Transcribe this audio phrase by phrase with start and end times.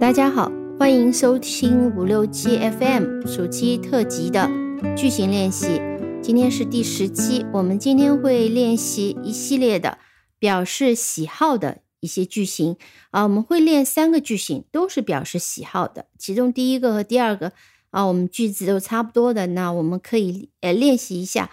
[0.00, 4.50] 大家好，欢迎收听五六七 FM 暑期特辑的
[4.96, 5.78] 句型练习。
[6.22, 9.98] 今天是第十期，我们今天会练习一系列的
[10.38, 12.78] 表示喜好的一些句型
[13.10, 13.24] 啊。
[13.24, 16.06] 我们会练三个句型，都是表示喜好的。
[16.18, 17.52] 其中第一个和第二个
[17.90, 21.50] 啊，我们句子都差不多的，那我们可以呃练习一下，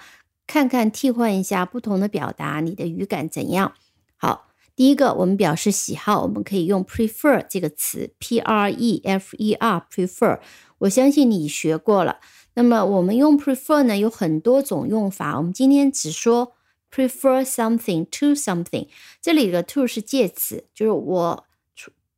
[0.48, 3.73] 看看替换一下不同的表达，你的语感怎样？
[4.16, 4.47] 好。
[4.77, 10.40] 第一个，我们表示喜好，我们可以用 prefer 这个词，p r e f e r，prefer。
[10.77, 12.20] 我相信你学过了。
[12.53, 15.36] 那么我们用 prefer 呢，有很多种用法。
[15.40, 16.53] 我们今天只说
[16.94, 18.88] prefer something to something。
[19.19, 21.45] 这里的 to 是介词，就是我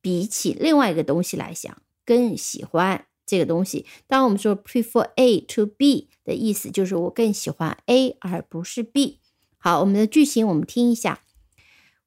[0.01, 1.73] 比起另外一个东西来想，
[2.05, 3.85] 更喜欢这个东西。
[4.05, 9.19] 当我们说 prefer A to B 的意思，就是我更喜欢 A 而不是 B。
[9.57, 11.21] 好，我们的句型我们听一下。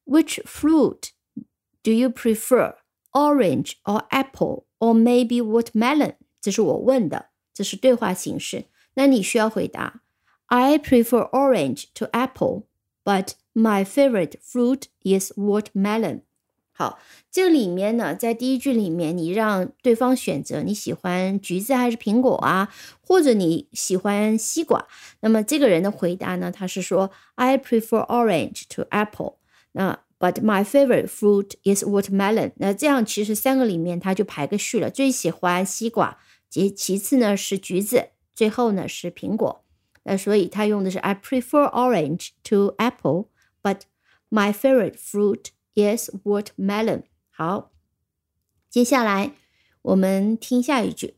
[0.04, 1.10] Which fruit
[1.82, 2.74] do you prefer?
[3.12, 6.14] Orange or apple or maybe watermelon？
[6.40, 8.66] 这是我问的，这是对话形式。
[8.94, 10.02] 那你需要回答：
[10.46, 12.64] I prefer orange to apple,
[13.02, 16.20] but my favorite fruit is watermelon。
[16.70, 24.86] 好，这里面呢，在第一句里面，你让对方选择你喜欢橘子还是苹果啊，或者你喜欢西瓜。
[25.20, 29.38] 那么这个人的回答呢，他是说：I prefer orange to apple。
[29.72, 32.50] 那 But my favorite fruit is watermelon。
[32.56, 36.18] 那这样其实三个里面它就排个序了，最喜欢西瓜，
[36.50, 39.64] 其其次呢是橘子，最后呢是苹果。
[40.02, 43.26] 那所以他用的是 I prefer orange to apple,
[43.62, 43.82] but
[44.28, 47.04] my favorite fruit is watermelon。
[47.30, 47.70] 好，
[48.68, 49.32] 接下来
[49.82, 51.14] 我们听下一句，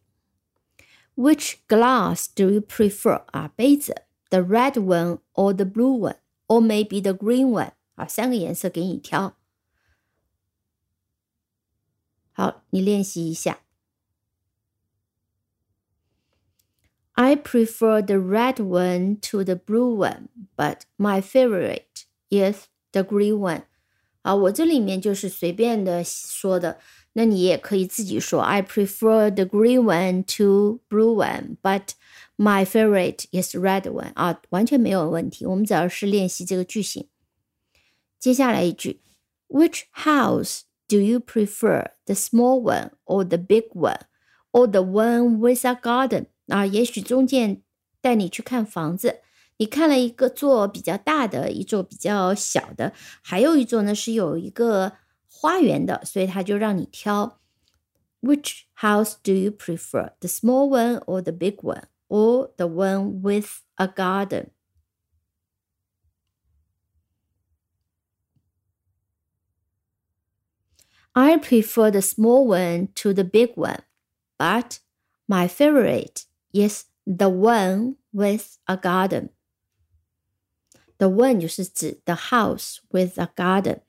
[1.17, 3.23] Which glass do you prefer？
[3.33, 6.17] 啊，杯子，the red one or the blue one
[6.49, 7.71] or maybe the green one？
[7.95, 9.37] 啊，三个颜色给你挑。
[12.33, 13.61] 好，你练习一下。
[17.13, 23.65] I prefer the red one to the blue one, but my favorite is the green one.
[24.23, 26.79] 啊，我这里面就是随便的说的，
[27.13, 28.41] 那你也可以自己说。
[28.41, 31.91] I prefer the green one to blue one, but
[32.39, 34.13] my favorite is red one.
[34.15, 35.45] 啊，完全没有问题。
[35.45, 37.09] 我们只要是练习这个句型。
[38.25, 39.01] 接下来一句，
[39.49, 44.01] Which house do you prefer, the small one or the big one,
[44.53, 46.27] or the one with a garden？
[46.49, 47.63] 啊，也许中间
[48.01, 49.21] 带你去看房子，
[49.59, 52.93] 你看了一个座比较大的，一座比较小的，
[53.23, 54.93] 还有一座呢是有一个
[55.29, 57.41] 花园的，所以他就让你挑。
[58.23, 63.63] Which house do you prefer, the small one or the big one, or the one with
[63.77, 63.87] a
[71.15, 73.83] garden？I prefer the small one to the big one,
[74.39, 74.79] but
[75.27, 79.31] my favorite is the one with a garden.
[80.99, 83.81] The one 就是指 the house with a garden，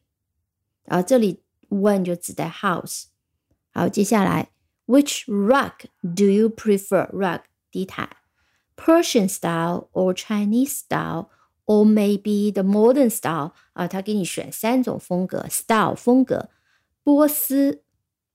[0.83, 3.05] 然后这里 one 就指代 house。
[3.73, 4.49] 好，接下来，
[4.87, 7.09] Which rug do you prefer?
[7.11, 7.41] Rug
[7.71, 8.09] 地毯，
[8.75, 11.29] Persian style or Chinese style
[11.65, 16.49] or maybe the modern style 啊，他给你选三种风格，style 风格。
[17.06, 17.84] 波斯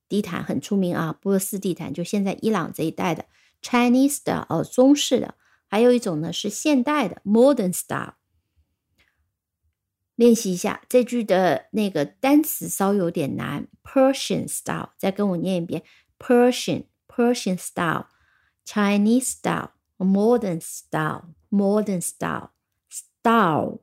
[0.07, 3.25] 地毯很出名啊，波斯地毯就现在伊朗这一带的
[3.61, 5.35] Chinese 的哦，中式的，
[5.67, 8.13] 还有一种呢是现代的 Modern style。
[10.15, 15.83] 练习一下这句的那个单词稍有点难，Persian style，再跟我念一遍
[16.17, 18.05] ，Persian Persian style
[18.65, 22.51] Chinese style Modern style Modern style
[22.89, 23.79] style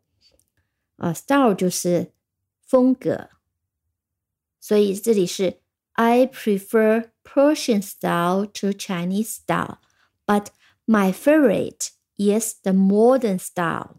[0.97, 2.15] 啊，style 就是
[2.67, 3.29] 风格。
[4.68, 5.60] 所以这里是
[5.94, 9.78] I prefer Persian style to Chinese style,
[10.26, 10.48] but
[10.86, 13.98] my favorite is the modern style.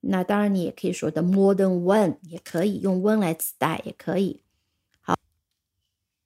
[0.00, 4.42] 那当然，你也可以说 the modern one，也可以用 one 来指代，也可以。
[5.00, 5.16] 好，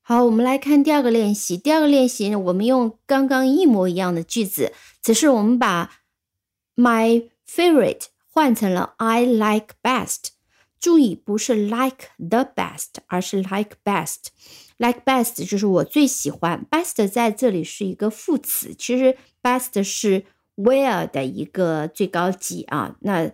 [0.03, 1.57] 好，我们来看第二个练习。
[1.57, 4.73] 第二个练习呢，我们用刚刚一模一样的句子，
[5.03, 5.91] 只是我们把
[6.77, 10.31] my favorite 换成了 I like best。
[10.81, 18.75] 注意，不是 like the best，而是 like best。like best 就是我最喜欢，best 在这里是一个副词。
[18.75, 20.25] 其实 best 是
[20.57, 22.97] where 的一个最高级啊。
[23.03, 23.31] 那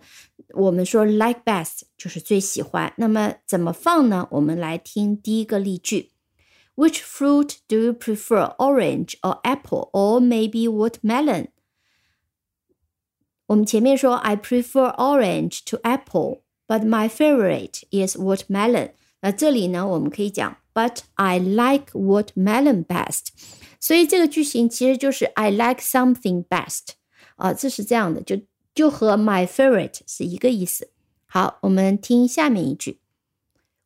[0.53, 2.93] 我们说 like best 就是最喜欢。
[2.97, 4.27] 那么怎么放呢？
[4.31, 6.11] 我们来听第一个例句：
[6.75, 11.47] Which fruit do you prefer, orange or apple, or maybe watermelon？
[13.47, 16.42] 我们前面说 I prefer orange to apple。
[16.67, 18.91] But my favorite is watermelon。
[19.21, 23.27] 那这里呢，我们可以讲 but I like watermelon best。
[23.79, 26.89] 所以这个句型其实就是 I like something best
[27.35, 28.41] 啊，这是这样的，就
[28.73, 30.91] 就和 my favorite 是一个意思。
[31.25, 32.99] 好，我们听下面一句：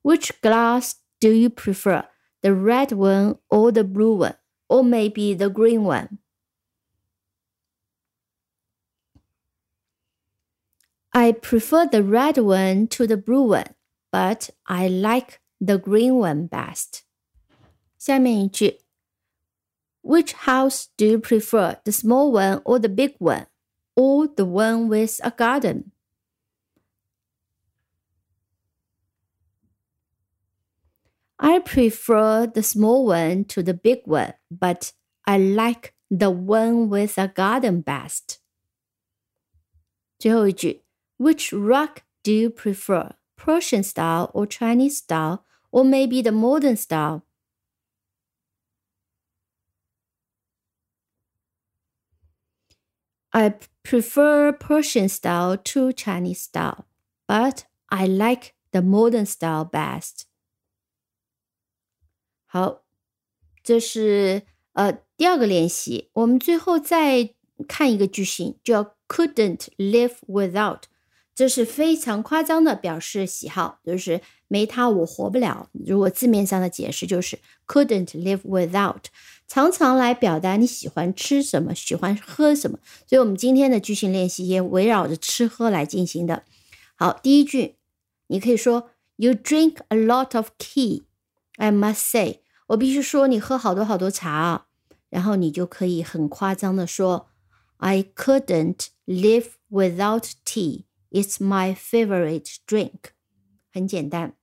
[0.01, 2.05] Which glass do you prefer,
[2.41, 4.35] the red one or the blue one,
[4.67, 6.17] or maybe the green one?
[11.27, 13.75] I prefer the red one to the blue one,
[14.11, 17.03] but I like the green one best.
[17.97, 18.79] 下面一句，
[20.01, 23.47] Which house do you prefer, the small one or the big one,
[23.95, 25.91] or the one with a garden?
[31.37, 34.93] I prefer the small one to the big one, but
[35.25, 38.39] I like the one with a garden best.
[40.17, 40.83] 最后一句
[41.17, 47.23] which rug do you prefer, Persian style or Chinese style, or maybe the modern style?
[53.31, 56.85] I prefer Persian style to Chinese style,
[57.27, 60.25] but I like the modern style best.
[62.45, 62.83] 好，
[63.63, 64.43] 这是
[64.73, 66.11] 呃第二个练习。
[66.13, 67.33] 我们最后再
[67.67, 70.83] 看一个句型，叫 couldn't live without。
[71.38, 75.70] 这是非常夸张的表示喜好，就是没它我活不了。
[75.72, 79.04] 如果字面上的解释就是 couldn't live without，
[79.46, 82.80] 常常来表达你喜欢吃什么，喜欢喝什么。
[83.06, 86.42] 所以，我们今天的句型练习也围绕着吃喝来进行的。
[86.96, 87.76] 好，第一句，
[88.26, 91.04] 你可以说 You drink a lot of tea.
[91.58, 94.66] I must say，我必须说你喝好多好多茶啊。
[95.08, 97.28] 然后你就可以很夸张的说
[97.76, 100.86] I couldn't live without tea.
[101.11, 103.11] It's my favorite drink，
[103.71, 104.33] 很简单，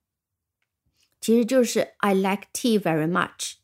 [1.21, 3.55] 其实就是 I like tea very much.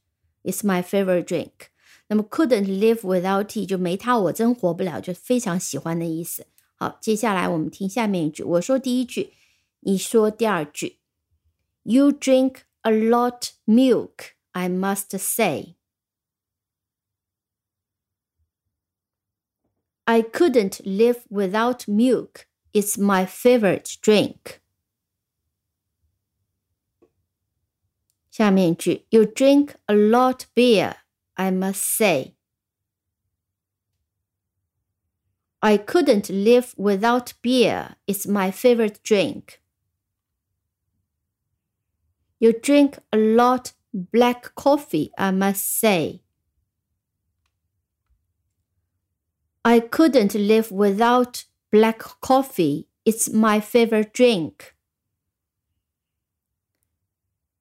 [0.43, 1.69] It's my favorite drink.
[2.09, 6.47] 那么 couldn't live without tea 就没它我真活不了，就非常喜欢的意思。
[6.75, 9.33] 好，接下来我们听下面一句，我说第一句，
[9.81, 10.99] 你说第二句。
[11.83, 15.77] You drink a lot milk, I must say.
[20.05, 22.47] I couldn't live without milk.
[22.73, 24.61] It's my favorite drink.
[28.31, 30.97] 下面一句，You drink a lot beer,
[31.35, 32.35] I must say.
[35.61, 37.97] I couldn't live without beer.
[38.07, 39.63] It's my favorite drink.
[42.39, 46.21] You drink a lot black coffee, I must say.
[49.65, 52.88] I couldn't live without black coffee.
[53.06, 54.76] is my favorite drink.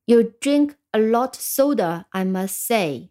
[0.06, 3.10] You drink a lot soda, I must say.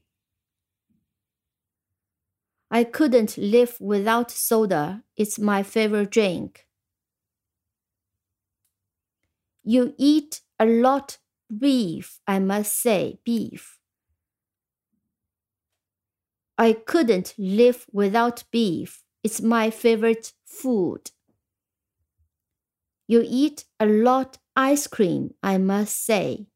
[2.71, 5.03] I couldn't live without soda.
[5.15, 6.67] It's my favorite drink.
[9.63, 11.17] You eat a lot
[11.55, 13.79] beef, I must say, beef.
[16.57, 19.03] I couldn't live without beef.
[19.23, 21.11] It's my favorite food.
[23.07, 26.47] You eat a lot ice cream, I must say.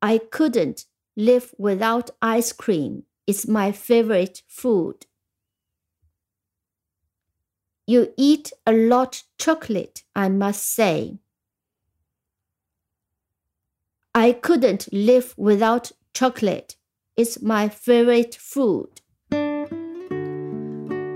[0.00, 3.04] I couldn't live without ice cream.
[3.26, 5.06] It's my favorite food.
[7.86, 11.18] You eat a lot chocolate, I must say.
[14.14, 16.76] I couldn't live without chocolate.
[17.16, 19.01] It's my favorite food.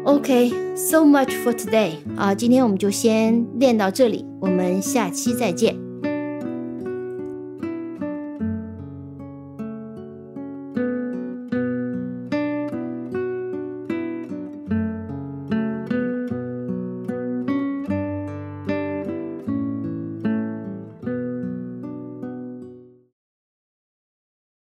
[0.07, 5.86] Okay, so much for today 啊，今天我们就先练到这里，我们下期再见。